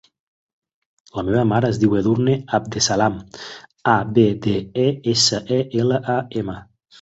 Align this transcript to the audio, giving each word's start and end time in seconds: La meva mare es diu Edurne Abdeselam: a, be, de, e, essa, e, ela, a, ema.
La 1.17 1.23
meva 1.27 1.43
mare 1.49 1.69
es 1.73 1.79
diu 1.83 1.93
Edurne 1.99 2.37
Abdeselam: 2.59 3.19
a, 3.93 3.93
be, 4.17 4.25
de, 4.47 4.55
e, 4.87 4.87
essa, 5.13 5.43
e, 5.59 5.61
ela, 5.85 6.01
a, 6.17 6.19
ema. 6.45 6.59